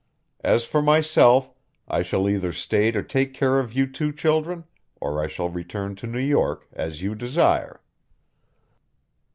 As 0.43 0.65
for 0.65 0.81
myself, 0.81 1.53
I 1.87 2.01
shall 2.01 2.27
either 2.27 2.51
stay 2.53 2.89
to 2.89 3.03
take 3.03 3.35
care 3.35 3.59
of 3.59 3.73
you 3.73 3.85
two 3.85 4.11
children, 4.11 4.63
or 4.99 5.21
I 5.23 5.27
shall 5.27 5.49
return 5.49 5.93
to 5.97 6.07
New 6.07 6.17
York, 6.17 6.67
as 6.73 7.03
you 7.03 7.13
desire." 7.13 7.81